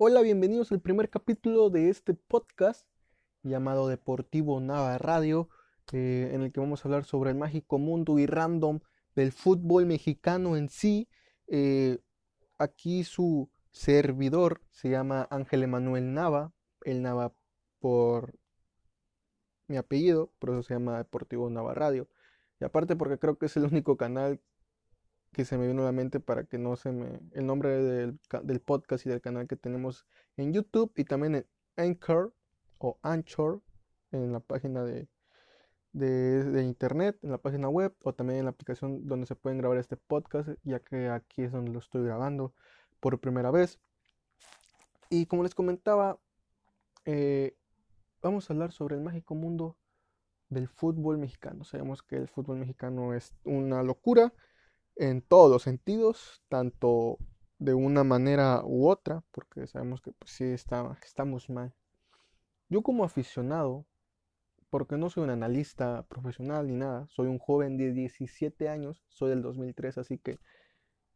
[0.00, 2.86] Hola, bienvenidos al primer capítulo de este podcast
[3.42, 5.48] llamado Deportivo Nava Radio,
[5.92, 8.78] eh, en el que vamos a hablar sobre el mágico mundo y random
[9.16, 11.08] del fútbol mexicano en sí.
[11.48, 11.98] Eh,
[12.58, 17.34] aquí su servidor se llama Ángel Emanuel Nava, el Nava
[17.80, 18.38] por
[19.66, 22.08] mi apellido, por eso se llama Deportivo Nava Radio.
[22.60, 24.40] Y aparte porque creo que es el único canal
[25.32, 27.20] que se me vino a la mente para que no se me...
[27.32, 31.46] El nombre del, del podcast y del canal que tenemos en YouTube y también en
[31.76, 32.34] Anchor
[32.78, 33.62] o Anchor
[34.10, 35.08] en la página de,
[35.92, 39.78] de, internet, en la página web o también en la aplicación donde se pueden grabar
[39.78, 42.54] este podcast, ya que aquí es donde lo estoy grabando
[43.00, 43.78] por primera vez.
[45.10, 46.18] Y como les comentaba,
[47.04, 47.56] eh,
[48.22, 49.76] vamos a hablar sobre el mágico mundo
[50.48, 51.64] del fútbol mexicano.
[51.64, 54.32] Sabemos que el fútbol mexicano es una locura
[54.98, 57.18] en todos los sentidos, tanto
[57.58, 61.72] de una manera u otra, porque sabemos que pues, sí estamos mal.
[62.68, 63.86] Yo como aficionado,
[64.70, 69.30] porque no soy un analista profesional ni nada, soy un joven de 17 años, soy
[69.30, 70.38] del 2003, así que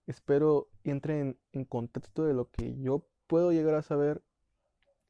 [0.07, 4.23] espero entren en contexto de lo que yo puedo llegar a saber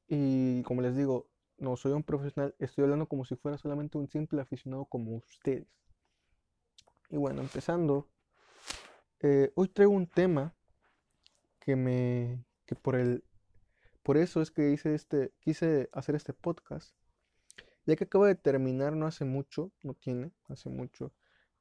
[0.09, 4.09] y como les digo, no soy un profesional, estoy hablando como si fuera solamente un
[4.09, 5.69] simple aficionado como ustedes.
[7.09, 8.09] Y bueno, empezando,
[9.23, 10.55] eh, hoy traigo un tema
[11.61, 13.25] que me, que por el,
[14.03, 16.95] por eso es que hice este, quise hacer este podcast,
[17.87, 21.13] ya que acabo de terminar no hace mucho, no tiene, hace mucho,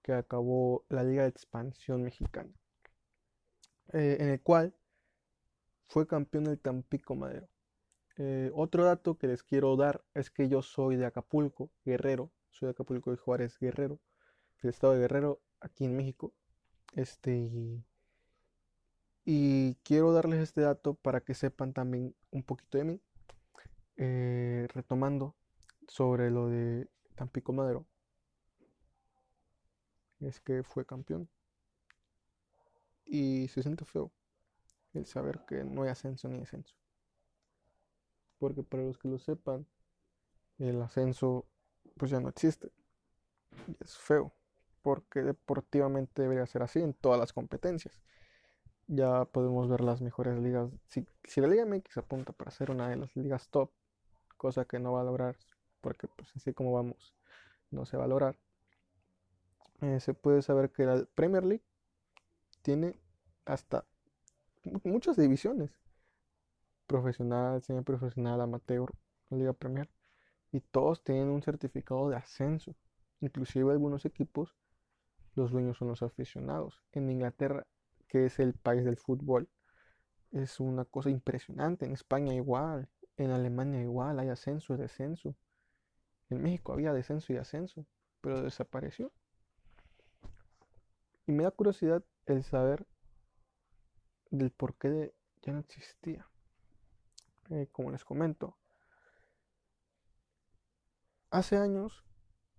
[0.01, 2.51] que acabó la Liga de Expansión Mexicana,
[3.93, 4.75] eh, en el cual
[5.87, 7.47] fue campeón el Tampico Madero.
[8.17, 12.67] Eh, otro dato que les quiero dar es que yo soy de Acapulco, Guerrero, soy
[12.67, 13.99] de Acapulco de Juárez, Guerrero,
[14.61, 16.33] del estado de Guerrero, aquí en México.
[16.93, 17.83] Este,
[19.25, 23.01] y, quiero darles este dato para que sepan también un poquito de mí.
[23.97, 25.35] Eh, retomando
[25.87, 27.85] sobre lo de Tampico Madero,
[30.19, 31.29] es que fue campeón.
[33.05, 34.11] Y se siente feo
[34.93, 36.75] el saber que no hay ascenso ni descenso
[38.41, 39.67] porque para los que lo sepan,
[40.57, 41.45] el ascenso
[41.95, 42.71] pues ya no existe.
[43.67, 44.33] Y es feo,
[44.81, 48.01] porque deportivamente debería ser así en todas las competencias.
[48.87, 50.69] Ya podemos ver las mejores ligas.
[50.87, 51.05] Si,
[51.41, 53.71] la Liga MX apunta para ser una de las ligas top,
[54.37, 55.37] cosa que no va a lograr,
[55.81, 57.15] porque pues así como vamos,
[57.69, 58.35] no se va a lograr.
[59.81, 61.63] Eh, se puede saber que la Premier League
[62.61, 62.95] tiene
[63.45, 63.85] hasta
[64.83, 65.71] muchas divisiones
[66.91, 68.91] profesional, semiprofesional, amateur,
[69.29, 69.89] Liga Premier.
[70.51, 72.75] Y todos tienen un certificado de ascenso.
[73.21, 74.55] Inclusive algunos equipos,
[75.35, 76.81] los dueños son los aficionados.
[76.91, 77.65] En Inglaterra,
[78.07, 79.49] que es el país del fútbol,
[80.31, 81.85] es una cosa impresionante.
[81.85, 85.35] En España igual, en Alemania igual, hay ascenso y descenso.
[86.29, 87.85] En México había descenso y ascenso,
[88.21, 89.11] pero desapareció.
[91.27, 92.85] Y me da curiosidad el saber
[94.29, 96.27] del por qué de, ya no existía.
[97.49, 98.57] Eh, como les comento.
[101.29, 102.03] Hace años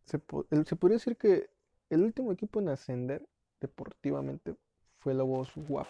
[0.04, 1.50] se, podría decir que
[1.92, 3.28] el último equipo en ascender
[3.60, 4.56] deportivamente
[4.98, 5.86] fue Lobos WAP,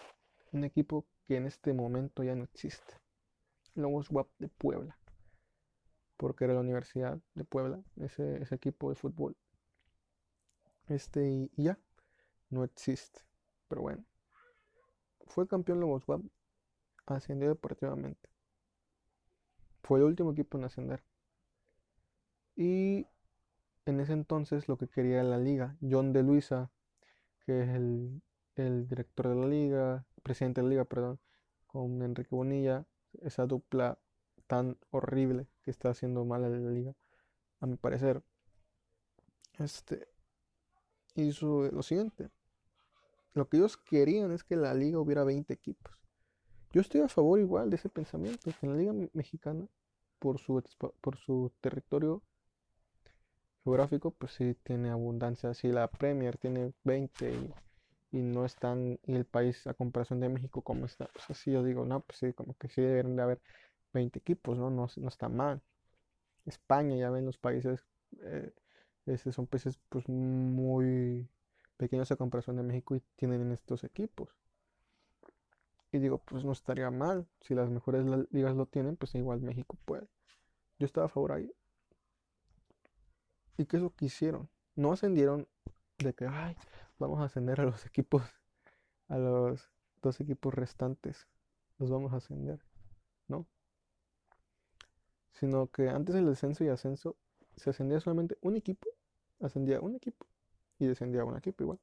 [0.50, 2.94] un equipo que en este momento ya no existe.
[3.76, 4.98] Lobos WAP de Puebla,
[6.16, 9.36] porque era la Universidad de Puebla, ese, equipo de fútbol.
[10.88, 11.78] Este, y, ya,
[12.50, 13.20] no existe.
[13.68, 14.04] Pero bueno,
[15.26, 16.22] fue campeón Lobos WAP,
[17.06, 18.28] ascendió deportivamente.
[19.84, 21.04] Fue el último equipo en ascender.
[22.56, 23.06] Y
[23.86, 26.70] en ese entonces lo que quería la liga, John de Luisa,
[27.44, 28.22] que es el,
[28.88, 31.18] director de la liga, presidente de la liga, perdón,
[31.66, 32.86] con Enrique Bonilla,
[33.22, 33.98] esa dupla
[34.46, 36.94] tan horrible que está haciendo mal a la liga,
[37.60, 38.22] a mi parecer,
[39.58, 40.08] este,
[41.14, 42.30] hizo lo siguiente.
[43.34, 45.92] Lo que ellos querían es que la liga hubiera 20 equipos.
[46.72, 49.66] Yo estoy a favor igual de ese pensamiento, que la Liga Mexicana,
[50.18, 50.62] por su,
[51.00, 52.22] por su territorio
[53.64, 55.54] geográfico, pues sí tiene abundancia.
[55.54, 57.32] Si la Premier tiene 20
[58.12, 61.62] y, no están, y el país a comparación de México como está, pues así yo
[61.62, 63.40] digo, no, pues sí, como que sí deben de haber
[63.92, 64.70] 20 equipos, ¿no?
[64.70, 65.62] No, no está mal.
[66.46, 67.84] España, ya ven los países,
[68.22, 68.52] eh,
[69.32, 71.28] son países pues muy
[71.76, 74.30] pequeños a comparación de México y tienen estos equipos.
[75.92, 77.26] Y digo, pues no estaría mal.
[77.42, 80.08] Si las mejores ligas lo tienen, pues igual México puede.
[80.78, 81.52] Yo estaba a favor ahí.
[83.56, 84.48] ¿Y qué es lo que hicieron?
[84.74, 85.48] No ascendieron
[85.98, 86.56] de que, ay,
[86.98, 88.22] vamos a ascender a los equipos,
[89.08, 89.70] a los
[90.00, 91.26] dos equipos restantes.
[91.78, 92.60] Los vamos a ascender.
[93.28, 93.46] ¿no?
[95.32, 97.16] Sino que antes del descenso y ascenso
[97.56, 98.88] se ascendía solamente un equipo,
[99.40, 100.26] ascendía un equipo
[100.78, 101.80] y descendía un equipo igual.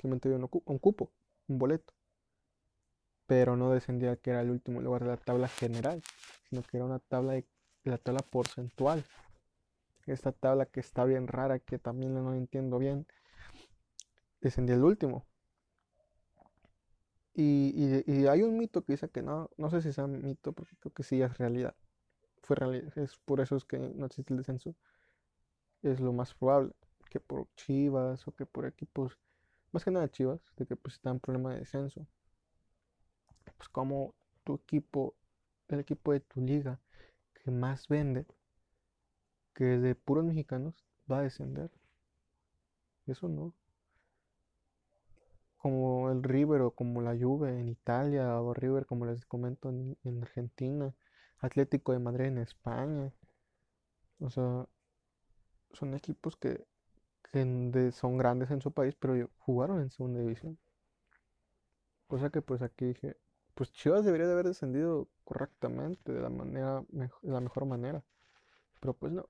[0.00, 1.10] Solamente había un, cupo,
[1.48, 1.92] un boleto.
[3.26, 6.02] Pero no descendía que era el último lugar de la tabla general,
[6.48, 7.46] sino que era una tabla de,
[7.84, 9.04] la tabla porcentual.
[10.08, 13.06] Esta tabla que está bien rara, que también no entiendo bien,
[14.40, 15.26] descendía el último.
[17.34, 20.92] Y, hay un mito que dice que no, no sé si sea mito, porque creo
[20.92, 21.76] que sí es realidad.
[22.42, 24.74] Fue realidad, es por eso es que no existe el descenso.
[25.82, 26.72] Es lo más probable
[27.10, 29.18] que por Chivas o que por equipos,
[29.72, 32.06] más que nada Chivas, de que pues está en problema de descenso.
[33.56, 34.14] Pues como
[34.44, 35.14] tu equipo,
[35.68, 36.80] el equipo de tu liga
[37.34, 38.26] que más vende,
[39.58, 41.70] que de puros mexicanos, va a descender.
[43.06, 43.52] Eso no
[45.58, 50.22] como el River o como la Juve en Italia o River como les comento en,
[50.22, 50.94] Argentina,
[51.40, 53.12] Atlético de Madrid en España.
[54.20, 54.66] O sea,
[55.72, 56.64] son equipos que,
[57.92, 60.58] son grandes en su país, pero jugaron en segunda división.
[62.06, 63.16] Cosa que pues aquí dije,
[63.54, 68.02] pues Chivas debería de haber descendido correctamente, de la manera, de la mejor manera.
[68.80, 69.28] Pero pues no.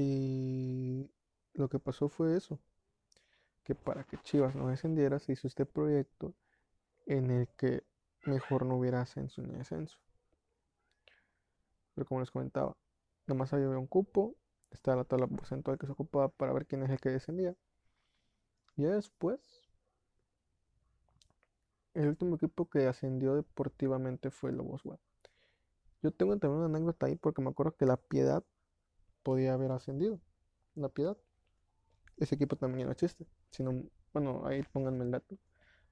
[0.00, 1.10] Y
[1.54, 2.60] lo que pasó fue eso,
[3.64, 6.34] que para que Chivas no descendiera se hizo este proyecto
[7.06, 7.82] en el que
[8.24, 9.98] mejor no hubiera ascenso ni descenso.
[11.96, 12.76] Pero como les comentaba,
[13.26, 14.36] nomás había un cupo,
[14.70, 17.56] estaba la tabla porcentual que se ocupaba para ver quién es el que descendía.
[18.76, 19.40] Y después,
[21.94, 25.00] el último equipo que ascendió deportivamente fue Lobos Web.
[26.04, 28.44] Yo tengo también una anécdota ahí porque me acuerdo que la Piedad
[29.22, 30.20] podía haber ascendido.
[30.74, 31.16] La Piedad
[32.18, 33.26] ese equipo también no existe.
[33.50, 35.38] Sino, bueno, ahí pónganme el dato.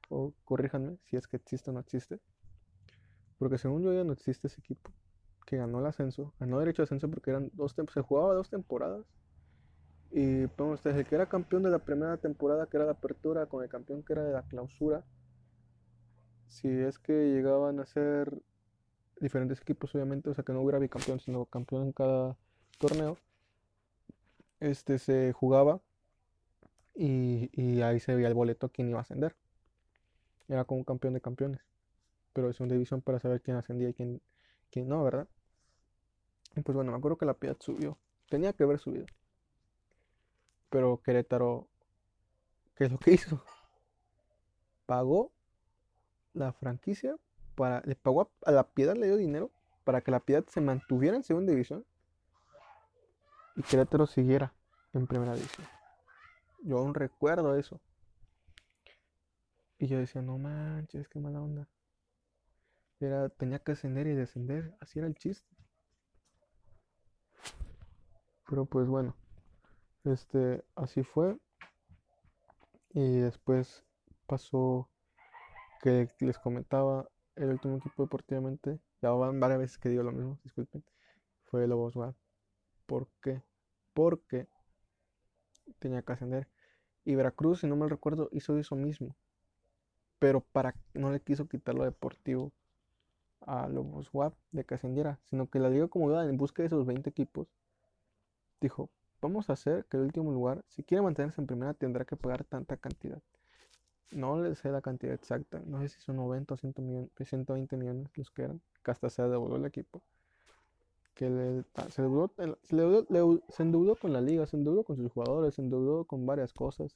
[0.08, 2.20] O corríjanme si es que existe o no existe.
[3.38, 4.90] Porque según yo ya no existe ese equipo.
[5.46, 6.34] Que ganó el ascenso.
[6.38, 9.06] Ganó derecho de ascenso porque eran dos se jugaba dos temporadas.
[10.10, 13.46] Y pongan ustedes, el que era campeón de la primera temporada, que era la apertura,
[13.46, 15.04] con el campeón que era de la clausura.
[16.48, 18.32] Si es que llegaban a ser
[19.20, 22.36] diferentes equipos, obviamente, o sea que no hubiera bicampeón, sino campeón en cada
[22.78, 23.18] torneo.
[24.60, 25.80] Este se jugaba
[26.94, 29.36] y, ahí se veía el boleto quién iba a ascender.
[30.48, 31.60] Era como un campeón de campeones.
[32.32, 35.28] Pero es una división para saber quién ascendía y quién, no, ¿verdad?
[36.54, 37.98] Y pues bueno, me acuerdo que la Piedad subió.
[38.28, 39.06] Tenía que haber subido.
[40.70, 41.68] Pero Querétaro,
[42.76, 43.42] ¿qué es lo que hizo?
[44.86, 45.32] Pagó
[46.32, 47.16] la franquicia
[47.54, 47.82] para.
[47.84, 49.50] Le pagó a, la Piedad, le dio dinero
[49.84, 51.84] para que la Piedad se mantuviera en segunda división
[53.56, 54.52] y Querétaro siguiera
[54.92, 55.66] en primera división.
[56.62, 57.80] Yo aún recuerdo eso.
[59.78, 61.68] Y yo decía, no manches, qué mala onda.
[63.00, 65.46] Era, tenía que ascender y descender, así era el chiste.
[68.48, 69.14] Pero pues bueno,
[70.04, 71.38] este, así fue.
[72.90, 73.84] Y después
[74.26, 74.88] pasó
[75.82, 78.80] que les comentaba el último equipo deportivamente.
[79.02, 80.84] Ya van varias veces que digo lo mismo, disculpen.
[81.44, 82.16] Fue Lobos WAP.
[82.86, 83.42] ¿Por qué?
[83.94, 84.46] Porque
[85.78, 86.48] tenía que ascender.
[87.04, 89.14] Y Veracruz, si no me recuerdo, hizo eso mismo.
[90.18, 92.52] Pero para no le quiso quitar lo deportivo
[93.42, 96.68] a Lobos WAP de que ascendiera, sino que la liga como iba en busca de
[96.68, 97.48] esos 20 equipos,
[98.60, 98.90] dijo,
[99.20, 102.44] vamos a hacer que el último lugar, si quiere mantenerse en primera, tendrá que pagar
[102.44, 103.22] tanta cantidad.
[104.10, 108.30] No le sé la cantidad exacta, no sé si son 90 o 120 millones los
[108.30, 110.02] que eran, que hasta se devolvió el equipo
[111.16, 112.02] que le, se,
[113.62, 116.94] endeudó, con la liga, se endeudó con sus jugadores, se endeudó con varias cosas.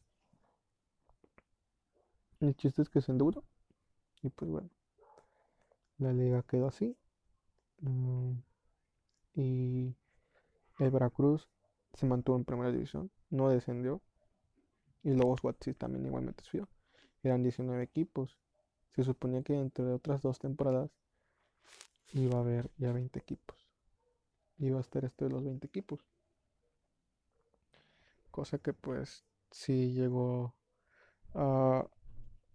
[2.39, 3.43] El chiste es que se endeudó.
[4.23, 4.69] Y pues bueno,
[5.97, 6.95] la liga quedó así.
[7.81, 8.33] Mm,
[9.37, 9.95] y
[10.79, 11.49] el Veracruz
[11.95, 14.03] se mantuvo en primera división, no descendió.
[15.03, 16.69] Y Lobos Watsi también igualmente subió.
[17.23, 18.39] Eran 19 equipos.
[18.95, 20.91] Se suponía que entre otras dos temporadas
[22.13, 23.60] iba a haber ya 20 equipos
[24.61, 26.01] iba a estar esto de los 20 equipos.
[28.31, 30.55] Cosa que pues sí llegó
[31.35, 31.89] a...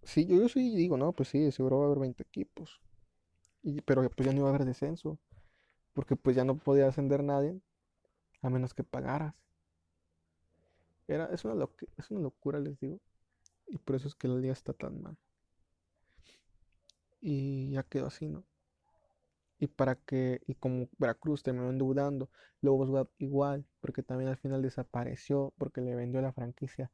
[0.04, 2.82] Sí, yo, sí digo, no, pues sí, seguro va a haber 20 equipos.
[3.86, 5.18] Pero pues ya no iba a haber descenso.
[5.94, 7.60] Porque pues ya no podía ascender nadie.
[8.42, 9.34] A menos que pagaras.
[11.08, 13.00] Era, es, una es una locura, les digo.
[13.68, 15.18] Y por eso es que la liga está tan mal.
[17.22, 18.44] Y ya quedó así, ¿no?
[19.66, 22.30] Y para que, y como Veracruz terminó endeudando,
[22.62, 26.92] Lobos WAP igual, porque también al final desapareció, porque le vendió la franquicia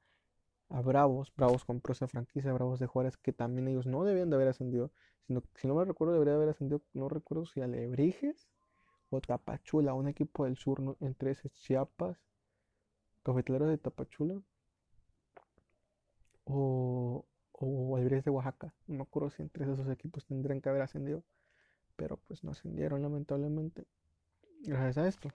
[0.70, 4.38] a Bravos, Bravos compró esa franquicia, Bravos de Juárez, que también ellos no debían de
[4.38, 4.92] haber ascendido,
[5.28, 8.48] si no, si no me recuerdo, debería haber ascendido, no recuerdo si Alebrijes
[9.10, 10.96] o Tapachula, un equipo del sur, ¿no?
[11.02, 12.18] entre ese Chiapas,
[13.24, 14.42] Cafetaleros de Tapachula
[16.46, 18.74] o, o de Oaxaca.
[18.88, 21.22] No me acuerdo si entre esos equipos tendrían que haber ascendido,
[22.02, 23.86] pero pues no ascendieron lamentablemente
[24.64, 25.30] gracias a esto.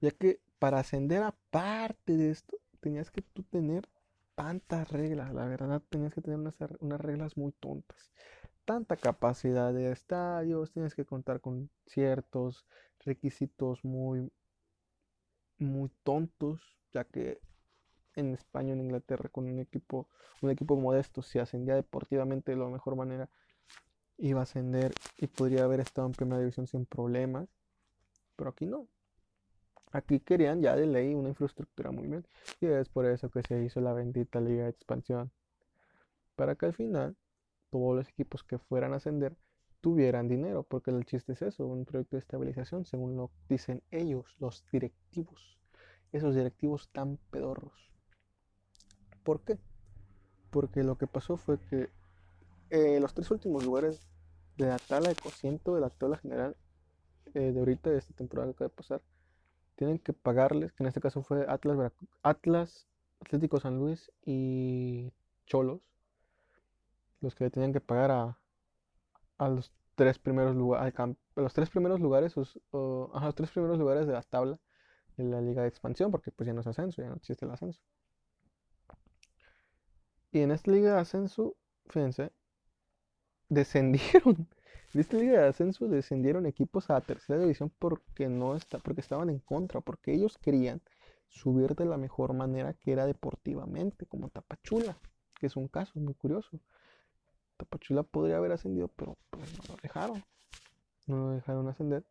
[0.00, 3.86] Ya que para ascender aparte de esto, tenías que tú tener
[4.34, 8.10] tantas reglas, la verdad, tenías que tener unas, unas reglas muy tontas.
[8.64, 12.64] Tanta capacidad de estadios, tienes que contar con ciertos
[13.00, 14.32] requisitos muy,
[15.58, 16.62] muy tontos,
[16.94, 17.42] ya que
[18.14, 20.08] en España, en Inglaterra, con un equipo,
[20.40, 23.28] un equipo modesto, si ascendía deportivamente de la mejor manera,
[24.20, 27.48] iba a ascender y podría haber estado en primera división sin problemas.
[28.36, 28.86] Pero aquí no.
[29.92, 32.26] Aquí querían ya de ley una infraestructura muy bien.
[32.60, 35.32] Y es por eso que se hizo la bendita Liga de Expansión.
[36.36, 37.16] Para que al final
[37.70, 39.36] todos los equipos que fueran a ascender
[39.80, 40.62] tuvieran dinero.
[40.62, 45.58] Porque el chiste es eso, un proyecto de estabilización, según lo dicen ellos, los directivos.
[46.12, 47.90] Esos directivos tan pedorros.
[49.24, 49.58] ¿Por qué?
[50.50, 51.90] Porque lo que pasó fue que
[52.70, 54.08] eh, los tres últimos lugares
[54.56, 56.56] de la tabla de cociente de la tabla general
[57.34, 59.02] eh, de ahorita, de esta temporada que acaba de pasar,
[59.76, 62.86] tienen que pagarles, que en este caso fue Atlas, Atlas,
[63.20, 65.12] Atlético San Luis y
[65.46, 65.80] Cholos,
[67.20, 68.38] los que tenían que pagar a,
[69.38, 70.94] a los tres primeros lugares,
[71.36, 74.58] los tres primeros lugares, a los tres primeros lugares de la tabla
[75.16, 77.50] de la liga de expansión, porque pues ya no es ascenso, ya no existe el
[77.50, 77.80] ascenso.
[80.32, 81.56] Y en esta liga de ascenso,
[81.88, 82.32] fíjense,
[83.50, 84.48] descendieron.
[84.94, 89.00] En esta liga de ascenso descendieron equipos a la tercera división porque no está, porque
[89.00, 90.80] estaban en contra, porque ellos querían
[91.28, 94.96] subir de la mejor manera que era deportivamente, como Tapachula,
[95.38, 96.58] que es un caso muy curioso.
[97.56, 100.24] Tapachula podría haber ascendido, pero pues, no lo dejaron.
[101.06, 102.04] No lo dejaron ascender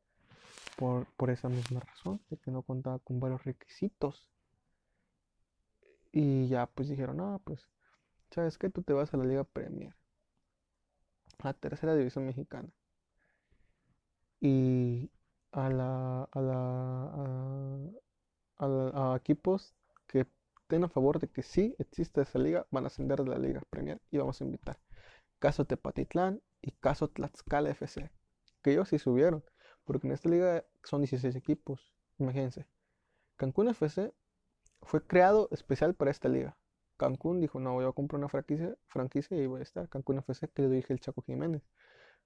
[0.78, 4.30] por, por esa misma razón, de que no contaba con varios requisitos.
[6.14, 7.68] Y ya pues dijeron, no, pues,
[8.32, 8.70] ¿sabes qué?
[8.70, 9.94] Tú te vas a la Liga Premier
[11.40, 12.70] a tercera división mexicana.
[14.42, 15.12] Y
[15.52, 17.92] a la a la
[18.58, 19.74] a, equipos
[20.08, 20.28] que
[20.62, 23.62] estén a favor de que sí existe esa liga van a ascender de la liga
[23.70, 24.80] Premier y vamos a invitar
[25.40, 28.12] caso Tepatitlán y caso Tlaxcala FC
[28.62, 29.44] que ellos sí subieron
[29.86, 32.68] porque en esta liga son 16 equipos imagínense.
[33.38, 34.14] Cancún FC
[34.82, 36.58] fue creado especial para esta liga
[37.00, 39.88] Cancún dijo, no, voy a comprar una franquicia, franquicia y voy a estar.
[39.88, 41.64] Cancún FC, que le dije el Chaco Jiménez,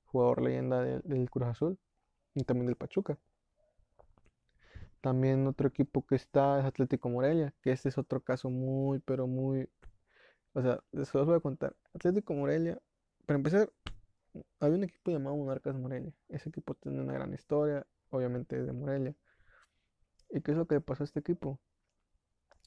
[0.05, 1.79] jugador leyenda del, Cruz Azul
[2.33, 3.19] y también del Pachuca.
[4.99, 9.27] También otro equipo que está es Atlético Morelia, que este es otro caso muy, pero
[9.27, 9.69] muy...
[10.53, 11.75] O sea, se los voy a contar.
[11.93, 12.81] Atlético Morelia,
[13.27, 13.71] para empezar,
[14.59, 16.13] había un equipo llamado Monarcas Morelia.
[16.29, 19.15] Ese equipo tiene una gran historia, obviamente de Morelia.
[20.31, 21.59] ¿Y qué es lo que le pasó a este equipo?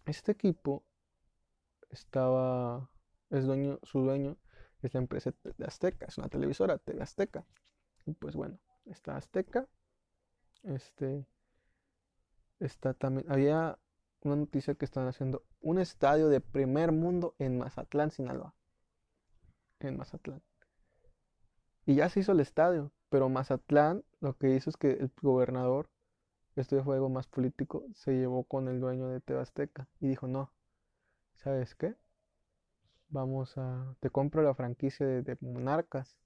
[0.04, 0.84] Este equipo
[1.96, 2.90] estaba,
[3.30, 4.36] es dueño, su dueño
[4.82, 7.44] es la empresa de Azteca, es una televisora, TV Azteca.
[8.04, 9.66] Y pues bueno, está Azteca,
[10.62, 11.26] este,
[12.60, 13.78] está también, había
[14.22, 18.54] una noticia que están haciendo un estadio de primer mundo en Mazatlán, Sinaloa.
[19.80, 20.42] En Mazatlán.
[21.86, 25.88] Y ya se hizo el estadio, pero Mazatlán lo que hizo es que el gobernador,
[26.56, 30.08] esto ya fue algo más político, se llevó con el dueño de TV Azteca y
[30.08, 30.50] dijo, no,
[31.36, 31.94] ¿sabes qué?
[33.08, 36.16] Vamos a, te compro la franquicia de, Monarcas.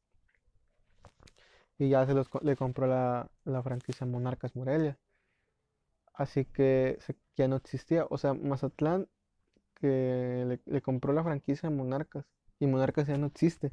[1.78, 3.30] Y ya se los, le compró la,
[3.62, 4.98] franquicia Monarcas Morelia.
[6.14, 6.98] Así que
[7.36, 8.06] ya no existía.
[8.10, 9.08] O sea, Mazatlán
[9.74, 12.26] que le, compró la franquicia a Monarcas.
[12.58, 13.72] Y Monarcas ya no existe.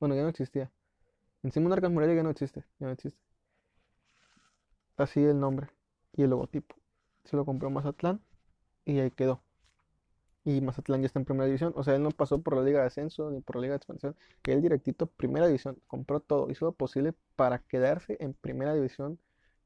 [0.00, 0.70] Bueno, ya no existía.
[1.42, 2.64] En sí Monarcas Morelia ya no existe.
[2.78, 3.20] Ya no existe.
[4.96, 5.68] Así el nombre
[6.12, 6.76] y el logotipo.
[7.24, 8.20] Se lo compró Mazatlán
[8.84, 9.42] y ahí quedó
[10.44, 11.72] y Mazatlán ya está en primera división.
[11.76, 13.76] O sea, él no pasó por la Liga de Ascenso ni por la Liga de
[13.78, 14.16] Expansión.
[14.44, 19.18] Él directito, primera división, compró todo, hizo lo posible para quedarse en primera división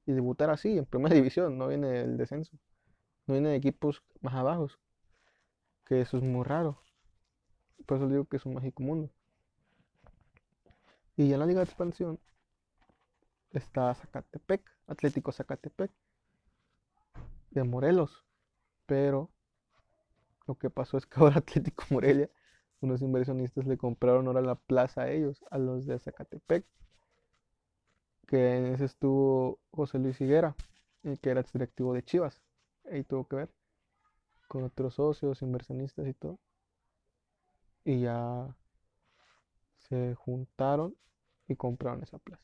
[0.07, 1.59] y debutar así, en primera división.
[1.59, 2.57] No viene del descenso,
[3.27, 4.69] no viene equipos más abajo,
[5.85, 6.81] que eso es muy raro.
[7.87, 9.11] Por eso digo que es un mágico mundo.
[11.17, 12.21] Y en la Liga de Expansión
[13.51, 15.91] está Zacatepec, Atlético Zacatepec,
[17.51, 18.25] de Morelos,
[18.87, 19.31] pero
[20.49, 22.31] lo que pasó es que ahora Atlético Morelia,
[22.81, 26.67] unos inversionistas le compraron ahora la plaza a ellos, a los de Zacatepec,
[28.27, 30.57] que en ese estuvo José Luis Higuera,
[31.03, 32.43] el que era directivo de Chivas.
[32.91, 33.51] Ahí tuvo que ver
[34.49, 36.39] con otros socios, inversionistas y todo.
[37.85, 38.57] Y ya
[39.89, 40.97] se juntaron
[41.47, 42.43] y compraron esa plaza.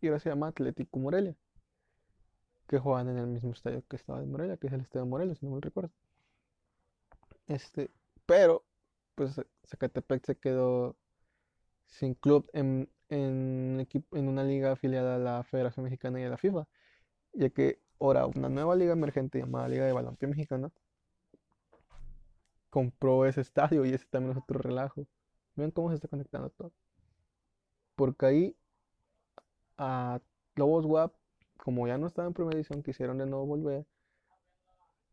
[0.00, 1.36] Y ahora se llama Atlético Morelia,
[2.68, 5.10] que juegan en el mismo estadio que estaba de Morelia, que es el estadio de
[5.10, 5.90] Morelia, si no me recuerdo.
[7.46, 7.90] Este,
[8.26, 8.64] pero,
[9.14, 10.96] pues Zacatepec se quedó
[11.86, 16.38] sin club en, en, en una liga afiliada a la Federación Mexicana y a la
[16.38, 16.66] FIFA,
[17.32, 20.70] ya que ahora una nueva liga emergente llamada Liga de Balompié Mexicana
[22.70, 25.06] compró ese estadio y ese también es otro relajo.
[25.54, 26.72] Vean cómo se está conectando todo.
[27.94, 28.56] Porque ahí
[29.78, 30.20] a
[30.56, 31.14] Lobos WAP,
[31.56, 33.86] como ya no estaba en primera edición, quisieron de nuevo volver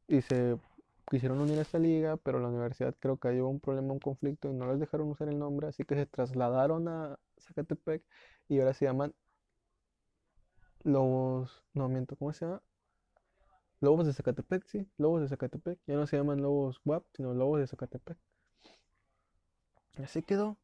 [0.07, 0.57] y se
[1.09, 4.49] quisieron unir a esta liga, pero la universidad creo que hubo un problema, un conflicto
[4.49, 8.03] y no les dejaron usar el nombre, así que se trasladaron a Zacatepec
[8.47, 9.13] y ahora se llaman
[10.83, 12.61] Lobos, no miento, ¿cómo se llama?
[13.79, 17.59] Lobos de Zacatepec, sí, Lobos de Zacatepec, ya no se llaman Lobos WAP, sino Lobos
[17.59, 18.17] de Zacatepec.
[19.97, 20.57] Así quedó.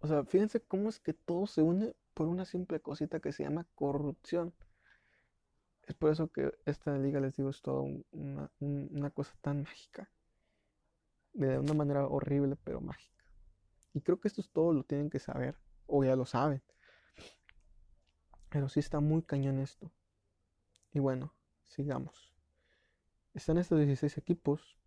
[0.00, 3.42] O sea, fíjense cómo es que todo se une por una simple cosita que se
[3.42, 4.54] llama corrupción.
[5.90, 7.82] Es por eso que esta liga, les digo, es toda
[8.12, 10.08] una, una cosa tan mágica.
[11.32, 13.24] De una manera horrible, pero mágica.
[13.92, 15.56] Y creo que esto es todo, lo tienen que saber,
[15.88, 16.62] o ya lo saben.
[18.50, 19.90] Pero sí está muy cañón esto.
[20.92, 21.34] Y bueno,
[21.66, 22.32] sigamos.
[23.34, 24.78] Están estos 16 equipos.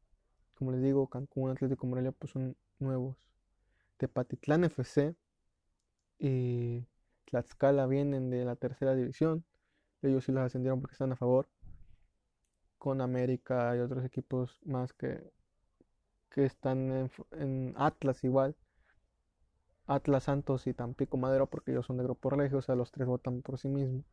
[0.55, 3.17] Como les digo, Cancún, Atlético Morelia, pues son nuevos.
[3.97, 5.17] Tepatitlán FC
[6.17, 6.87] y
[7.25, 9.43] Tlaxcala vienen de la tercera división.
[10.03, 11.47] Ellos sí los ascendieron porque están a favor.
[12.77, 15.31] Con América y otros equipos más que,
[16.29, 18.55] que están en, Atlas igual.
[19.85, 23.07] Atlas Santos y Tampico Madero porque ellos son de Grupo Regio, o sea, los tres
[23.07, 24.05] votan por sí mismos.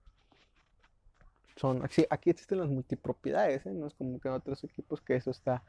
[1.57, 3.73] Son, aquí, existen las multipropiedades, ¿eh?
[3.73, 5.63] no es como que en otros equipos que eso está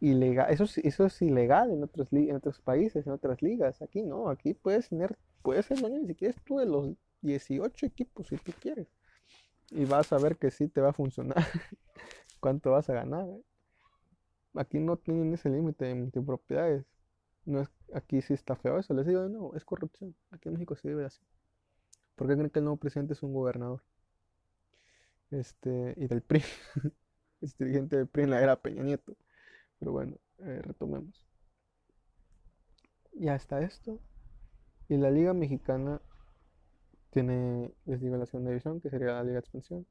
[0.00, 0.50] ilegal.
[0.50, 3.82] Eso, eso es ilegal en otros, en otros países, en otras ligas.
[3.82, 6.90] Aquí no, aquí puedes tener, puedes ser dueño si quieres tú de los
[7.22, 8.88] 18 equipos si tú quieres.
[9.70, 11.36] Y vas a ver que sí te va a funcionar.
[12.40, 13.28] ¿Cuánto vas a ganar?
[13.28, 13.42] Eh?
[14.54, 16.86] Aquí no tienen ese límite de propiedades.
[17.44, 18.94] No es, aquí sí está feo eso.
[18.94, 20.14] Les digo, no, es corrupción.
[20.30, 21.22] Aquí en México se vive así.
[22.14, 23.82] ¿Por qué creen que el nuevo presidente es un gobernador?
[25.30, 26.42] Este, y del PRI.
[27.40, 29.16] es dirigente del PRI en la era Peña Nieto.
[29.78, 31.24] Pero bueno, eh, retomemos.
[33.12, 34.00] Ya está esto.
[34.88, 36.00] Y la Liga Mexicana
[37.10, 39.86] tiene, les digo, la segunda división, que sería la Liga de Expansión.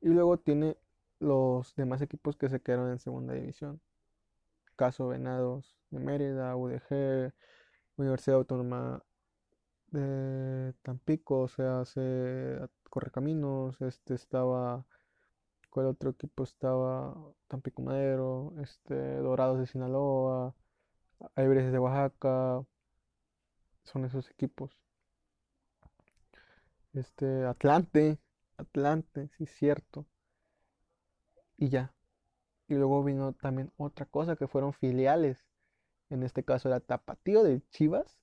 [0.00, 0.76] Y luego tiene
[1.20, 3.80] los demás equipos que se quedaron en segunda división.
[4.76, 7.32] Caso Venados de Mérida, UDG,
[7.96, 9.02] Universidad Autónoma
[9.88, 12.58] de Tampico, o sea, se
[12.90, 14.86] Correcaminos, este estaba
[15.70, 17.14] ¿Cuál otro equipo estaba?
[17.46, 20.54] Tampico Madero, este, Dorados de Sinaloa,
[21.36, 22.64] Aibres de Oaxaca.
[23.84, 24.72] Son esos equipos.
[26.98, 28.18] Este, Atlante,
[28.56, 30.06] Atlante, sí, cierto.
[31.56, 31.94] Y ya.
[32.66, 35.46] Y luego vino también otra cosa que fueron filiales.
[36.10, 38.20] En este caso era Tapatío de Chivas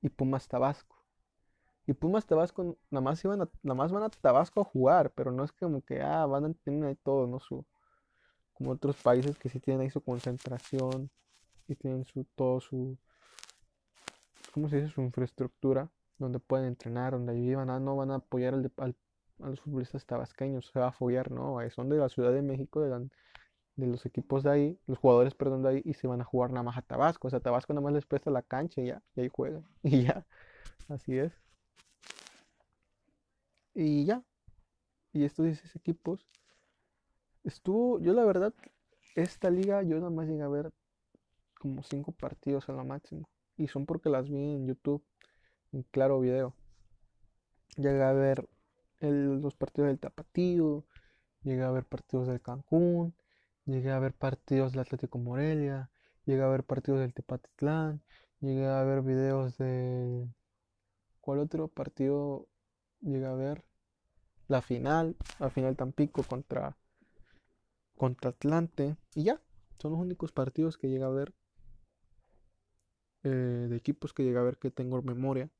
[0.00, 0.96] y Pumas Tabasco.
[1.86, 5.32] Y Pumas Tabasco nada más iban a, nada más van a Tabasco a jugar, pero
[5.32, 7.40] no es como que ah, van a tener ahí todo, ¿no?
[7.40, 7.66] Su,
[8.54, 11.10] como otros países que sí tienen ahí su concentración
[11.66, 12.96] y tienen su todo su
[14.52, 14.94] ¿cómo se dice?
[14.94, 18.96] su infraestructura donde pueden entrenar, donde vivan, ah, no van a apoyar al,
[19.40, 22.80] a los futbolistas tabasqueños, se va a apoyar, no, son de la Ciudad de México,
[22.80, 23.08] de,
[23.76, 26.50] de los equipos de ahí, los jugadores, perdón, de ahí, y se van a jugar
[26.50, 29.02] nada más a Tabasco, o sea, Tabasco nada más les presta la cancha y ya,
[29.16, 30.26] y ahí juegan, y ya,
[30.88, 31.32] así es.
[33.74, 34.22] Y ya.
[35.12, 36.26] Y estos 16 equipos.
[37.44, 38.54] Estuvo, yo la verdad,
[39.14, 40.72] esta liga yo nada más llegué a ver
[41.58, 43.28] como 5 partidos a lo máximo.
[43.56, 45.04] Y son porque las vi en YouTube,
[45.90, 46.54] claro video.
[47.76, 48.48] Llegué a ver
[49.00, 50.84] los partidos del Tapatío,
[51.42, 53.14] llegué a ver partidos del Cancún,
[53.66, 55.90] llegué a ver partidos del Atlético Morelia,
[56.24, 58.02] llegué a ver partidos del Tepatitlán,
[58.40, 60.28] llegué a ver videos de...
[61.20, 62.48] ¿Cuál otro partido
[63.00, 63.64] llegué a ver?
[64.48, 66.76] la final, la final Tampico contra,
[67.96, 68.96] contra Atlante.
[69.14, 69.40] Y ya,
[69.78, 71.34] son los únicos partidos que llega a ver.
[73.22, 75.50] Eh, de equipos que llega a ver que tengo memoria.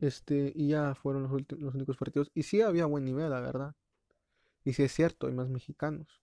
[0.00, 2.30] Este, y ya fueron los, los únicos partidos.
[2.34, 3.74] Y sí había buen nivel, la verdad.
[4.64, 6.20] Y sí es cierto, hay más mexicanos.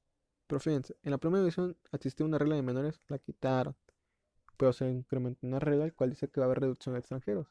[0.47, 3.75] Pero fíjense, en la primera división existía una regla de menores, la quitaron.
[4.57, 7.47] Pero se incrementó una regla, el cual dice que va a haber reducción de extranjeros.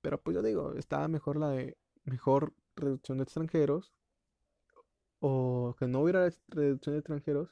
[0.00, 3.92] Pero pues yo digo, estaba mejor la de mejor reducción de extranjeros
[5.20, 7.50] o que no hubiera reducción de extranjeros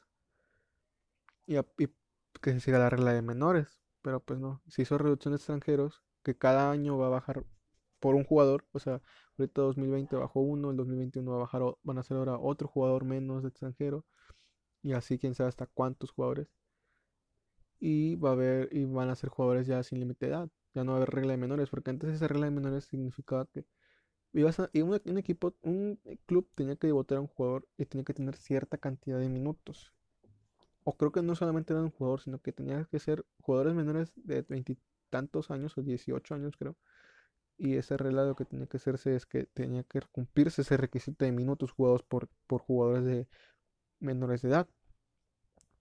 [1.47, 1.55] y,
[2.41, 3.81] que se siga la regla de menores.
[4.01, 7.45] pero pues no, se hizo reducción de extranjeros, que cada año va a bajar
[8.01, 9.01] por un jugador, o sea,
[9.37, 13.05] ahorita 2020 bajó uno, el 2021 va a bajar, van a ser ahora otro jugador
[13.05, 14.05] menos extranjero,
[14.83, 16.49] y así quién sabe hasta cuántos jugadores.
[17.79, 20.83] Y va a haber, y van a ser jugadores ya sin límite de edad, ya
[20.83, 23.65] no va a haber regla de menores, porque antes esa regla de menores significaba que
[24.33, 28.05] ibas a, y un, equipo, un club tenía que debutar a un jugador y tenía
[28.05, 29.93] que tener cierta cantidad de minutos.
[30.83, 34.11] O creo que no solamente era un jugador, sino que tenía que ser jugadores menores
[34.15, 36.75] de veintitantos años o 18 años, creo.
[37.63, 41.25] Y ese regla lo que tenía que hacerse es que tenía que cumplirse ese requisito
[41.25, 43.27] de minutos jugados por, por jugadores de
[43.99, 44.67] menores de edad.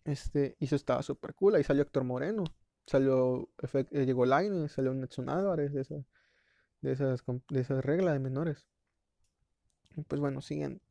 [0.04, 1.54] Este, y eso estaba súper cool.
[1.54, 2.44] Ahí salió Héctor Moreno,
[2.86, 3.48] salió,
[3.92, 5.94] eh, llegó Line, salió Nelson Álvarez de, esa,
[6.82, 8.66] de, esas, de esas reglas de menores.
[9.96, 10.82] Y pues bueno, siguiendo.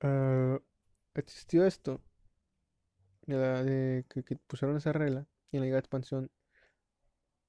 [0.00, 0.60] Ah,
[1.14, 2.00] existió esto,
[3.26, 4.04] que,
[4.46, 6.30] pusieron esa regla, en la Liga de Expansión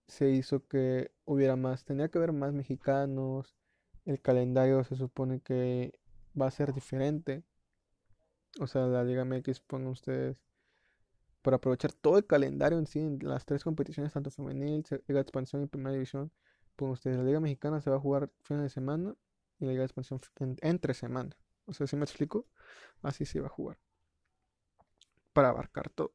[0.07, 3.55] se hizo que hubiera más, tenía que haber más mexicanos,
[4.05, 5.93] el calendario se supone que
[6.39, 7.43] va a ser diferente.
[8.59, 10.37] O sea, la Liga MX, pongan ustedes,
[11.41, 15.21] para aprovechar todo el calendario en sí, en las tres competiciones, tanto femenil, Liga de
[15.21, 16.31] Expansión y Primera División,
[16.75, 19.15] pongan ustedes, la Liga Mexicana se va a jugar fin de semana
[19.59, 20.21] y la Liga de Expansión
[20.61, 21.35] entre semana.
[21.65, 22.45] O sea, si me explico,
[23.01, 23.77] así se va a jugar.
[25.33, 26.13] Para abarcar todo.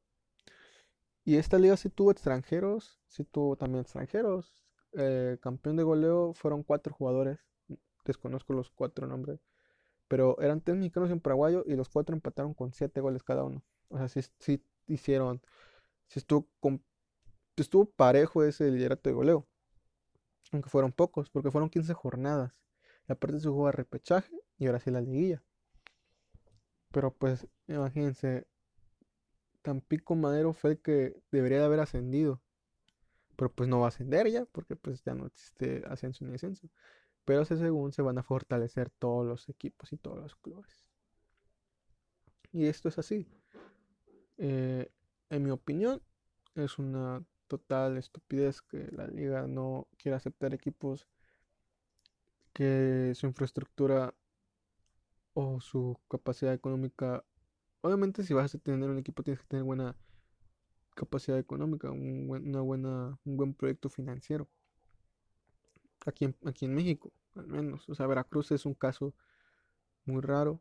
[1.29, 4.51] Y esta liga sí tuvo extranjeros, sí tuvo también extranjeros.
[4.95, 7.39] Eh, campeón de goleo fueron cuatro jugadores,
[8.07, 9.39] desconozco los cuatro nombres,
[10.09, 13.45] pero eran tres mexicanos y un paraguayo y los cuatro empataron con siete goles cada
[13.45, 13.63] uno.
[13.91, 15.43] O sea, sí, hicieron,
[16.07, 16.49] sí estuvo,
[17.57, 19.47] estuvo parejo ese liderato de goleo,
[20.51, 22.55] aunque fueron pocos, porque fueron 15 jornadas.
[23.07, 25.43] Y aparte se jugó a repechaje y ahora sí la liguilla.
[26.91, 28.47] Pero pues, imagínense,
[29.63, 32.41] Tampico Madero fue el que debería de haber ascendido.
[33.37, 36.69] Pero pues no va a ascender ya, porque pues ya no existe ascenso ni descenso.
[37.25, 40.85] Pero según se van a fortalecer todos los equipos y todos los clubes.
[42.53, 43.29] Y esto es así.
[44.39, 44.91] Eh,
[45.31, 46.03] en mi opinión,
[46.55, 51.07] es una total estupidez que la liga no quiera aceptar equipos
[52.53, 54.15] que su infraestructura
[55.35, 57.25] o su capacidad económica
[57.81, 59.97] Obviamente si vas a tener un equipo tienes que tener buena
[60.95, 64.49] capacidad económica, un buen, una buena, un buen proyecto financiero.
[66.05, 67.89] Aquí en, aquí en México, al menos.
[67.89, 69.15] O sea, Veracruz es un caso
[70.05, 70.61] muy raro.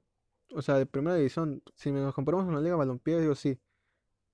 [0.53, 3.59] O sea, de primera división, si nos comparamos con la Liga Balompié, digo sí.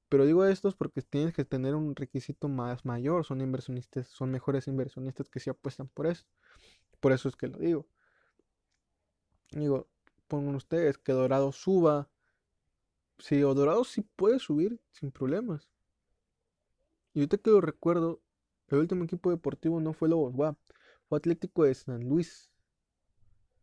[0.10, 3.26] Pero digo estos porque tienes que tener un requisito más mayor.
[3.26, 6.26] Son inversionistas, son mejores inversionistas que se apuestan por eso.
[7.00, 7.88] Por eso es que lo digo.
[9.52, 9.88] Digo,
[10.28, 12.10] pongan ustedes que Dorado suba
[13.24, 15.72] Sí, Dorado sí puede subir sin problemas.
[17.14, 18.22] Y ahorita que lo recuerdo,
[18.68, 20.58] el último equipo deportivo no fue Lobos WAP,
[21.08, 22.52] fue Atlético de San Luis.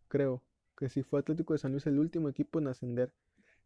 [0.09, 0.43] Creo
[0.79, 3.13] que sí fue Atlético de San Luis el último equipo en ascender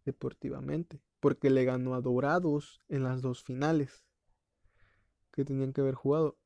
[0.04, 4.04] deportivamente, porque le ganó a Dorados en las dos finales
[5.30, 6.36] que tenían que haber jugado.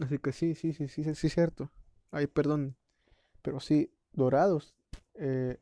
[0.00, 1.70] Así que sí, sí, sí, sí, sí, sí, cierto.
[2.10, 2.76] Ay, perdón.
[3.40, 4.74] Pero sí, Dorados
[5.14, 5.60] eh,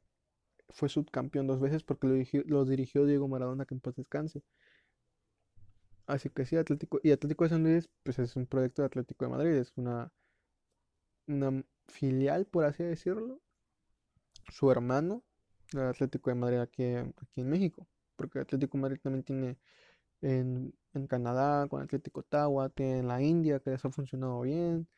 [0.73, 2.07] fue subcampeón dos veces porque
[2.47, 4.43] lo dirigió, Diego Maradona, que en paz descanse.
[6.07, 7.01] Así que sí, Atlético.
[7.03, 10.13] Y Atlético de San Luis, pues es un proyecto de Atlético de Madrid, es una,
[11.27, 13.41] una filial, por así decirlo.
[14.51, 15.25] Su hermano,
[15.73, 17.87] el Atlético de Madrid aquí, aquí en México.
[18.17, 19.59] Porque Atlético de Madrid también tiene
[20.23, 24.89] en, en Canadá, con Atlético Ottawa, tiene en la India, que les ha funcionado bien.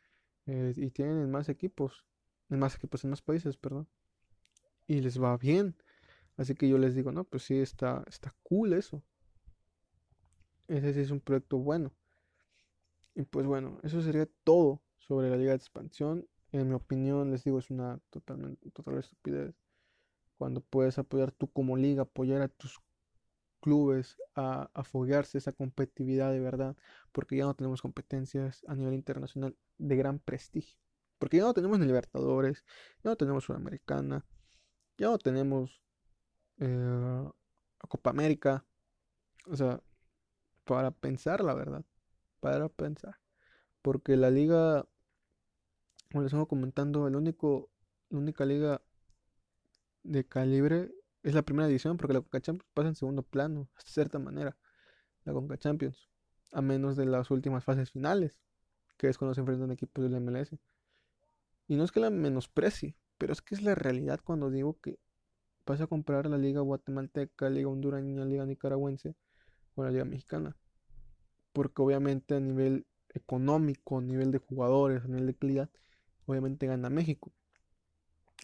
[0.47, 2.05] Eh, y tienen más equipos,
[2.49, 3.87] en más equipos, en más países, perdón
[4.87, 5.75] y les va bien.
[6.37, 9.03] Así que yo les digo, no, pues sí, está, está cool eso.
[10.67, 11.93] Ese sí es un proyecto bueno.
[13.15, 16.27] Y pues bueno, eso sería todo sobre la liga de expansión.
[16.51, 19.55] En mi opinión, les digo, es una totalmente, total estupidez.
[20.37, 22.79] Cuando puedes apoyar tú como liga, apoyar a tus
[23.61, 26.75] clubes a, a foguearse esa competitividad de verdad,
[27.11, 30.77] porque ya no tenemos competencias a nivel internacional de gran prestigio.
[31.19, 32.65] Porque ya no tenemos Libertadores,
[33.03, 34.25] ya no tenemos Sudamericana,
[34.97, 35.81] ya no tenemos
[36.59, 37.29] eh,
[37.87, 38.65] Copa América.
[39.47, 39.81] O sea,
[40.65, 41.85] para pensar, la verdad.
[42.39, 43.19] Para pensar.
[43.81, 44.87] Porque la liga,
[46.11, 47.69] como les estamos comentando, el único,
[48.09, 48.81] la única liga
[50.03, 50.91] de calibre
[51.23, 54.57] es la primera edición, porque la Conca Champions pasa en segundo plano, de cierta manera.
[55.25, 56.09] La Conca Champions.
[56.51, 58.39] A menos de las últimas fases finales,
[58.97, 60.57] que es cuando se enfrentan equipos del MLS.
[61.67, 64.99] Y no es que la menosprecie, pero es que es la realidad cuando digo que
[65.65, 69.15] vas a comprar la liga guatemalteca, liga hondureña, liga nicaragüense
[69.75, 70.57] o la liga mexicana.
[71.53, 75.69] porque obviamente a nivel económico, a nivel de jugadores, a nivel de calidad,
[76.25, 77.31] obviamente gana México.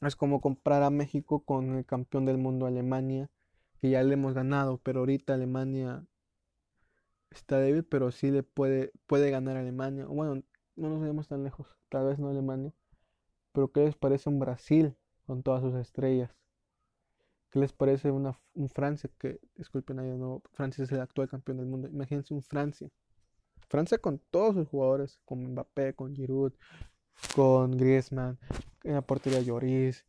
[0.01, 3.29] Es como comprar a México con el campeón del mundo Alemania,
[3.81, 6.05] que ya le hemos ganado, pero ahorita Alemania
[7.31, 10.05] está débil, pero sí le puede, puede ganar Alemania.
[10.05, 10.41] Bueno,
[10.77, 12.73] no nos vayamos tan lejos, tal vez no Alemania,
[13.59, 14.95] pero ¿qué les parece un Brasil
[15.25, 16.33] con todas sus estrellas?
[17.51, 18.33] ¿Qué les parece un
[18.69, 21.89] Francia que, disculpen ahí no, Francia es el actual campeón del mundo?
[21.89, 22.89] Imagínense un Francia.
[23.67, 26.53] Francia con todos sus jugadores, con Mbappé, con Giroud,
[27.35, 28.39] con Griezmann,
[28.85, 30.05] en la portería Lloris,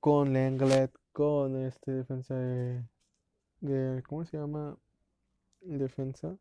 [0.00, 2.82] con Lenglet, con este defensa de,
[3.60, 4.78] de ¿cómo se llama?
[5.60, 6.38] Defensa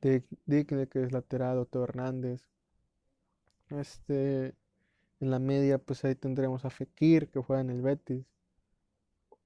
[0.00, 2.48] de Digne, que es lateral, Otto Hernández.
[3.70, 4.54] Este,
[5.20, 8.26] en la media, pues ahí tendremos a Fekir, que juega en el Betis.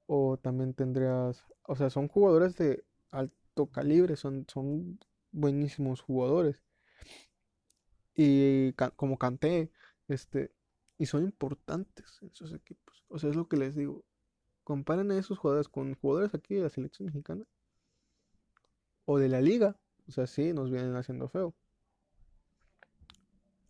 [0.06, 4.98] O también tendrías, o sea, son jugadores de alto calibre, son, son
[5.32, 6.62] buenísimos jugadores.
[8.16, 9.70] Y como canté,
[10.08, 10.52] este,
[10.98, 13.04] y son importantes en esos equipos.
[13.08, 14.04] O sea, es lo que les digo.
[14.64, 17.44] Comparen a esos jugadores con jugadores aquí de la selección mexicana
[19.06, 19.76] o de la liga.
[20.08, 21.54] O sea, sí, nos vienen haciendo feo.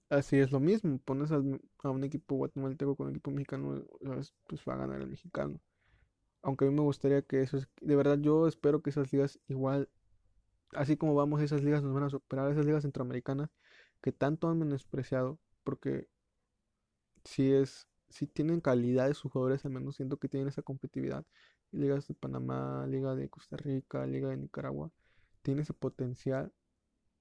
[0.08, 0.98] Así es lo mismo.
[0.98, 3.84] Pones a un equipo guatemalteco con un equipo mexicano,
[4.46, 5.60] pues va a ganar el mexicano.
[6.42, 9.88] Aunque a mí me gustaría que eso, de verdad yo espero que esas ligas igual,
[10.72, 13.50] así como vamos, esas ligas nos van a superar, esas ligas centroamericanas
[14.02, 16.08] que tanto han menospreciado, porque
[17.24, 21.24] si es, si tienen calidad de sus jugadores, al menos siento que tienen esa competitividad.
[21.72, 24.90] Ligas de Panamá, Liga de Costa Rica, Liga de Nicaragua,
[25.42, 26.52] tiene ese potencial.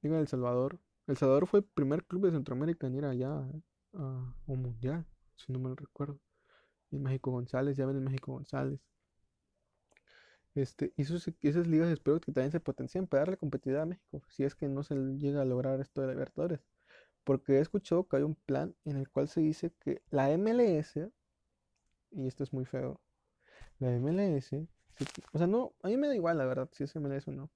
[0.02, 0.80] Liga de El Salvador.
[1.08, 3.46] El Salvador fue el primer club de Centroamérica en ir allá
[3.94, 6.20] a un mundial, si no me recuerdo.
[6.92, 8.80] Y México González, ya ven el México González.
[10.56, 14.44] Este, y esas ligas espero que también se potencien para darle competitividad a México, si
[14.44, 16.62] es que no se llega a lograr esto de Libertadores.
[17.24, 20.98] Porque he escuchado que hay un plan en el cual se dice que la MLS,
[22.12, 23.02] y esto es muy feo,
[23.80, 24.54] la MLS,
[25.34, 27.50] o sea, no, a mí me da igual la verdad si es MLS o no.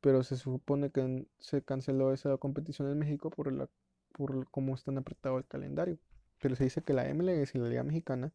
[0.00, 3.68] Pero se supone que se canceló esa competición en México por, la,
[4.12, 5.98] por cómo están apretado el calendario.
[6.40, 8.32] Pero se dice que la MLS y la Liga Mexicana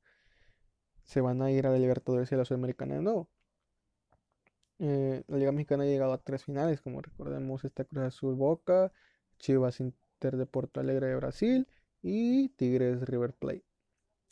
[1.04, 3.30] se van a ir a la Libertadores y a la Sudamericana de nuevo.
[4.80, 8.92] Eh, la Liga Mexicana ha llegado a tres finales, como recordemos, esta Cruz Azul Boca,
[9.40, 11.68] Chivas Inter de Porto Alegre de Brasil
[12.02, 13.66] y Tigres River Plate.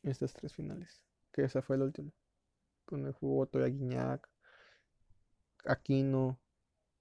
[0.04, 2.12] Estas tres finales, que esa fue la última.
[2.86, 4.30] Con el jugó Toya Guiñac,
[5.66, 6.40] Aquino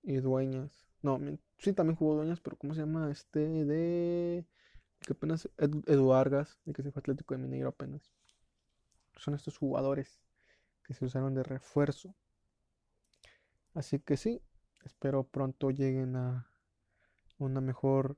[0.02, 0.86] y Dueñas.
[1.02, 1.20] No,
[1.58, 3.10] sí, también jugó Dueñas, pero ¿cómo se llama?
[3.10, 4.44] Este de.
[5.00, 5.48] que apenas.
[5.56, 8.12] Que se fue Atlético de Mineiro apenas
[9.16, 10.20] son estos jugadores
[10.84, 12.14] que se usaron de refuerzo.
[13.74, 14.42] Así que sí,
[14.84, 16.46] espero pronto lleguen a
[17.38, 18.16] una mejor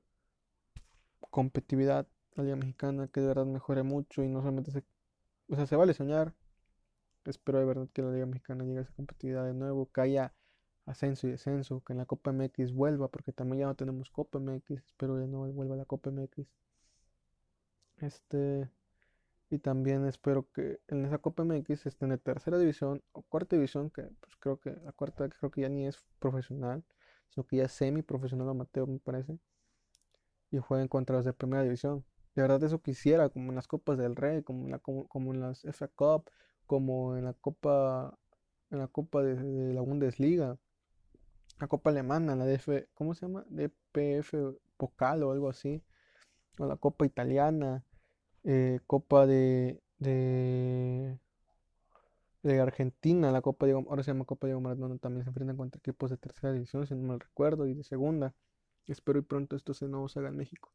[1.29, 4.83] competitividad la Liga Mexicana, que de verdad mejore mucho y no solamente se,
[5.47, 6.33] o sea, se vale soñar.
[7.23, 10.33] Espero de verdad que la Liga Mexicana llegue a esa competitividad de nuevo, que haya
[10.85, 14.39] ascenso y descenso, que en la Copa MX vuelva, porque también ya no tenemos Copa
[14.39, 16.47] MX, espero ya no vuelva la Copa MX.
[17.97, 18.69] Este,
[19.49, 23.89] y también espero que en esa Copa MX estén en tercera división o cuarta división,
[23.89, 26.83] que pues creo que la cuarta creo que ya ni es profesional,
[27.29, 29.37] sino que ya es semi profesional amateur me parece.
[30.51, 32.05] Y jueguen contra los de primera división.
[32.35, 35.39] De verdad eso quisiera, como en las Copas del Rey, como en, la, como, en
[35.41, 36.29] las FA Cup,
[36.65, 38.17] como en la Copa,
[38.71, 40.57] en la Copa de, la Bundesliga,
[41.59, 43.45] la Copa Alemana, la DF, ¿cómo se llama?
[43.49, 44.33] DPF
[44.77, 45.81] Pokal o algo así,
[46.59, 47.83] o la Copa Italiana
[48.45, 51.17] eh, Copa de, de,
[52.61, 56.11] Argentina, la Copa Diego, ahora se llama Copa Diego Maradona, también se enfrentan contra equipos
[56.11, 58.35] de tercera división, si no mal recuerdo, y de segunda.
[58.87, 60.71] Espero y pronto esto se no se haga en México.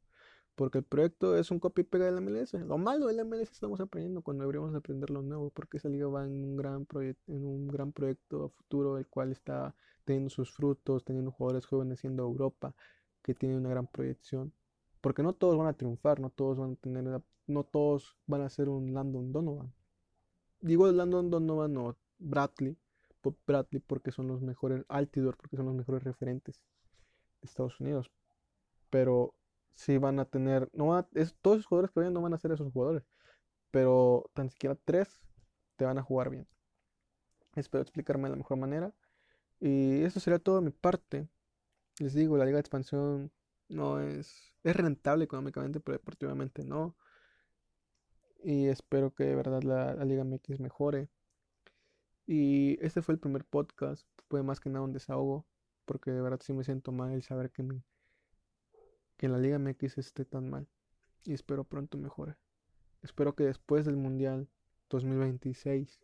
[0.61, 2.53] Porque el proyecto es un copy pega de la MLS.
[2.53, 5.49] Lo malo de la MLS estamos aprendiendo cuando deberíamos aprender lo nuevo.
[5.49, 9.07] Porque esa liga va en un gran proyecto, en un gran proyecto a futuro, el
[9.07, 12.75] cual está teniendo sus frutos, teniendo jugadores jóvenes siendo Europa,
[13.23, 14.53] que tiene una gran proyección.
[15.01, 18.51] Porque no todos van a triunfar, no todos van a tener no todos van a
[18.51, 19.73] ser un Landon Donovan.
[20.61, 22.77] Digo Landon Donovan o Bradley,
[23.47, 26.63] Bradley porque son los mejores, Altidor porque son los mejores referentes
[27.41, 28.11] de Estados Unidos.
[28.91, 29.33] Pero
[29.75, 32.53] si van a tener, no es, todos esos jugadores que vayan no van a ser
[32.53, 33.05] esos jugadores,
[33.71, 35.21] pero tan siquiera tres
[35.77, 36.47] te van a jugar bien.
[37.57, 38.95] Espero explicarme de la mejor manera.
[39.61, 41.29] Y eso sería todo de mi parte.
[41.99, 43.33] Les digo, la liga de expansión
[43.69, 46.97] no es, es rentable económicamente, pero deportivamente no
[48.43, 51.09] y espero que de verdad la, Liga MX mejore.
[52.27, 55.47] Y este fue el primer podcast, fue más que nada un desahogo,
[55.85, 57.83] porque de verdad sí me siento mal el saber que, mi,
[59.21, 60.67] que la Liga MX esté tan mal.
[61.27, 62.39] Y espero pronto mejore.
[63.03, 64.49] Espero que después del Mundial
[64.89, 66.01] 2026,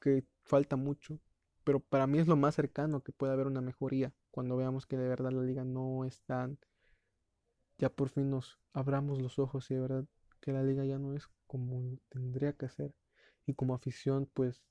[0.00, 1.20] que falta mucho,
[1.62, 4.96] pero para mí es lo más cercano que puede haber una mejoría cuando veamos que
[4.96, 6.58] de verdad la liga no es tan
[7.76, 10.06] ya por fin nos abramos los ojos y de verdad
[10.40, 12.94] que la liga ya no es como tendría que ser
[13.44, 14.62] y como afición pues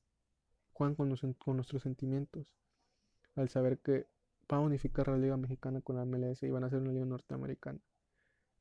[0.74, 2.48] juegan con, con nuestros sentimientos
[3.36, 4.08] al saber que
[4.52, 7.06] va a unificar la liga mexicana con la MLS y van a hacer una liga
[7.06, 7.80] norteamericana.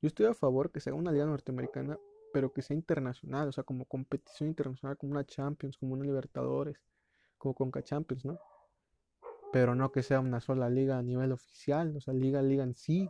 [0.01, 1.99] Yo estoy a favor que se haga una liga norteamericana
[2.33, 6.83] pero que sea internacional o sea como competición internacional como una Champions como una Libertadores
[7.39, 8.41] como Conca Champions no
[9.53, 12.75] pero no que sea una sola liga a nivel oficial o sea liga liga en
[12.75, 13.09] sí.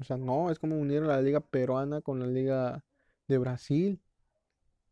[0.00, 2.84] O sea, no, es como unir la liga peruana con la liga
[3.28, 4.00] de Brasil,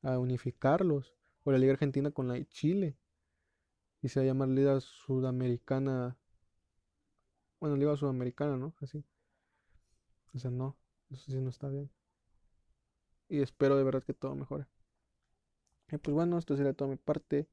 [0.03, 1.15] a unificarlos,
[1.45, 2.97] o la liga argentina con la de Chile,
[4.05, 6.15] y se va a llamar liga sudamericana,
[7.59, 8.75] bueno, liga sudamericana, ¿no?
[8.83, 9.03] Así.
[10.35, 10.77] O sea, no,
[11.11, 11.91] eso sí no está bien.
[13.31, 14.67] Y espero de verdad que todo mejore.
[15.91, 17.49] Y pues bueno, esto sería toda mi parte.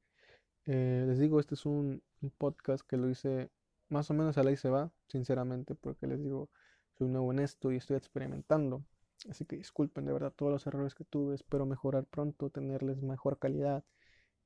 [0.66, 3.50] Eh, les digo, este es un, un, podcast que lo hice
[3.88, 6.50] más o menos a la y se va, sinceramente, porque les digo,
[6.98, 8.84] soy nuevo en esto y estoy experimentando.
[9.30, 11.34] Así que disculpen de verdad todos los errores que tuve.
[11.34, 13.84] Espero mejorar pronto, tenerles mejor calidad.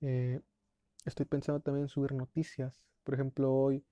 [0.01, 0.41] Eh,
[1.07, 2.83] estoy pensando también en subir noticias.
[3.05, 3.85] Por ejemplo, hoy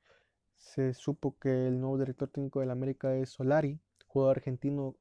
[0.54, 4.96] se supo que el nuevo director técnico del América es Solari, jugador argentino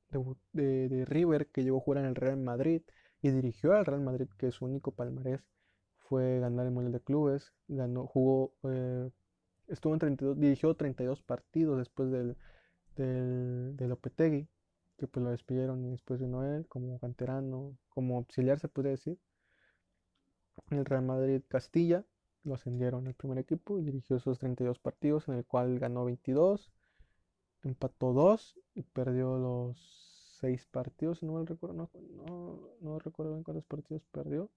[0.54, 2.82] de, River que llegó a jugar en el Real Madrid
[3.21, 5.41] y dirigió al Real Madrid, que es su único palmarés
[5.97, 7.54] fue ganar el Mundial de Clubes.
[7.67, 9.10] Ganó, jugó, eh,
[9.67, 12.38] estuvo en 32, dirigió 32 partidos después del
[12.95, 14.47] del, de Lopetegui,
[14.97, 19.17] que pues lo despidieron y después vino él como canterano, como auxiliar se puede decir.
[20.70, 22.06] El Real Madrid Castilla
[22.44, 26.72] lo ascendieron al primer equipo y dirigió esos 32 partidos en el cual ganó 22,
[27.63, 31.89] empató 2 y perdió los 6 partidos, no recuerdo, no,
[32.26, 34.50] no, no recuerdo bien cuántos partidos perdió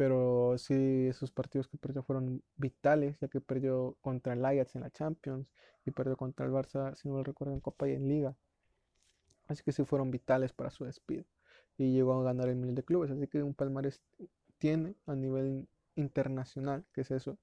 [0.00, 4.80] pero sí esos partidos que perdió fueron vitales, ya que perdió contra el Ajax en
[4.80, 5.46] la Champions
[5.84, 8.34] y perdió contra el Barça, si no me recuerdo, en Copa y en Liga.
[9.46, 11.26] Así que sí fueron vitales para su despido.
[11.76, 14.00] Y llegó a ganar el Mil de Clubes, así que un palmarés
[14.60, 17.38] tiene a nivel internacional, que es eso.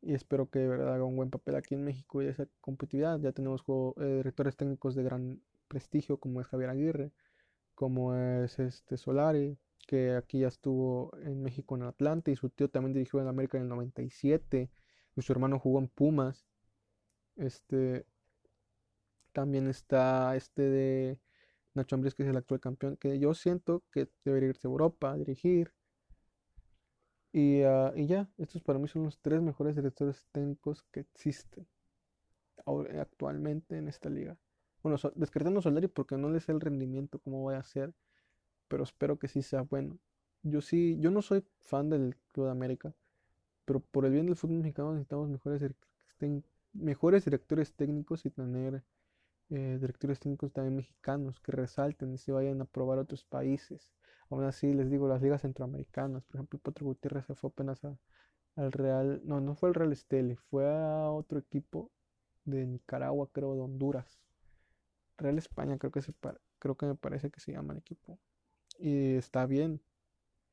[0.00, 3.20] Y espero que de verdad haga un buen papel aquí en México y esa competitividad.
[3.20, 3.62] Ya tenemos
[3.98, 7.12] eh, directores técnicos de gran prestigio, como es Javier Aguirre,
[7.74, 12.68] como es este Solari, que aquí ya estuvo en México en Atlanta y su tío
[12.70, 14.70] también dirigió en América en el 97
[15.16, 16.46] y su hermano jugó en Pumas.
[17.36, 18.06] Este
[19.32, 21.18] también está este de
[21.74, 25.12] Nacho Ambriz que es el actual campeón, que yo siento que debería irse a Europa
[25.12, 25.72] a dirigir.
[27.34, 31.66] Y, ah, y ya, estos para mí son los tres mejores directores técnicos que existen
[32.98, 34.38] actualmente en esta liga.
[34.82, 37.92] Bueno, descartando Solari porque no les sé el rendimiento, cómo voy a hacer
[38.68, 39.98] pero espero que sí sea bueno.
[40.42, 42.94] Yo sí, yo no soy fan del Club de América,
[43.64, 45.62] pero por el bien del fútbol mexicano necesitamos mejores,
[46.72, 48.82] mejores directores técnicos y tener
[49.50, 53.92] eh, directores técnicos también mexicanos que resalten y se vayan a probar a otros países.
[54.30, 58.72] Aún así, les digo, las ligas centroamericanas, por ejemplo, Potro Gutiérrez se fue apenas al
[58.72, 61.90] Real, no, no fue al Real Esteli, fue a otro equipo
[62.44, 64.20] de Nicaragua, creo, de Honduras.
[65.18, 66.12] Real España, creo que, se,
[66.58, 68.18] creo que me parece que se llama el equipo
[68.78, 69.80] y está bien.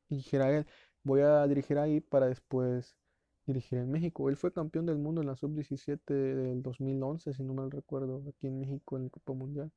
[0.09, 0.67] Y dijera él,
[1.03, 2.95] voy a dirigir ahí para después
[3.45, 4.29] dirigir en México.
[4.29, 8.47] Él fue campeón del mundo en la sub-17 del 2011, si no mal recuerdo, aquí
[8.47, 9.71] en México en el Copa Mundial.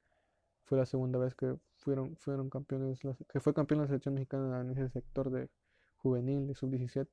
[0.65, 4.71] Fue la segunda vez que fueron, fueron campeones, que fue campeón la selección mexicana en
[4.71, 5.51] ese sector de
[5.97, 7.09] juvenil, de sub-17.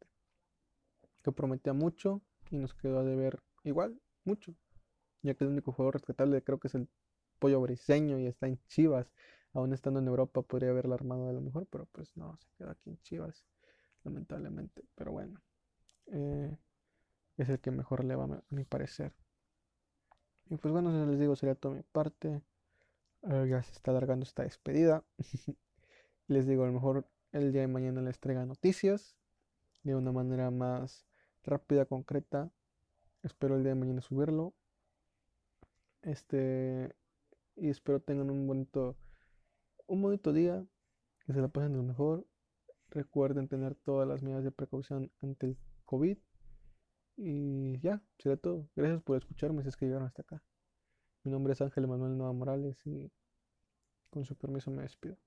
[1.24, 4.56] Que prometía mucho y nos quedó a deber igual, mucho.
[5.22, 6.88] Ya que el único jugador rescatable creo que es el
[7.40, 9.12] Pollo Briseño y está en Chivas
[9.54, 12.72] aún estando en Europa podría haberla armado de lo mejor, pero pues no, se queda
[12.72, 13.46] aquí en Chivas,
[14.04, 14.84] lamentablemente.
[14.96, 15.42] Pero bueno,
[16.08, 16.58] eh,
[17.38, 19.14] es el que mejor le va a mi parecer.
[20.50, 22.42] Y pues bueno, les digo, sería toda mi parte.
[23.24, 25.04] Ya se está alargando esta despedida.
[26.28, 29.16] les digo, a lo mejor el día de mañana les traiga noticias
[29.84, 31.06] de una manera más
[31.44, 32.52] rápida, concreta.
[33.24, 34.54] Espero el día de mañana subirlo.
[36.02, 36.96] Este,
[37.56, 38.98] y espero tengan un bonito
[39.92, 40.66] un bonito día,
[41.26, 42.26] que se la pasen lo mejor.
[42.90, 46.18] Recuerden tener todas las medidas de precaución ante el COVID.
[47.18, 48.70] Y ya, será todo.
[48.76, 50.42] Gracias por escucharme si es que llegaron hasta acá.
[51.24, 53.12] Mi nombre es Ángel Manuel Nova Morales y
[54.10, 55.18] con su permiso me despido.